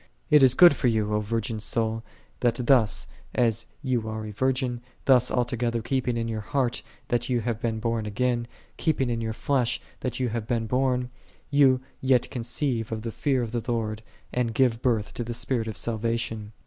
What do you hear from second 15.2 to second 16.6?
the spirit of salvation.